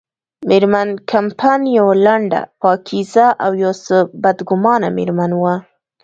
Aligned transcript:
مېرمن 0.49 0.89
کمپن 1.11 1.61
یوه 1.77 1.93
لنډه، 2.05 2.41
پاکیزه 2.61 3.27
او 3.45 3.51
یو 3.63 3.73
څه 3.85 3.95
بدګمانه 4.21 4.87
مېرمن 4.97 5.31
وه. 5.41 5.55